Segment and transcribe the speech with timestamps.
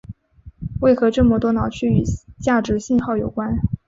[0.79, 2.03] 为何这么多脑区与
[2.41, 3.59] 价值信号有关。